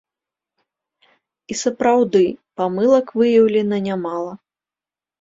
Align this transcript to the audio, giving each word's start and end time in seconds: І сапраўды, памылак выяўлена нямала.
І 1.53 1.59
сапраўды, 1.63 2.23
памылак 2.65 3.15
выяўлена 3.23 3.77
нямала. 3.93 4.33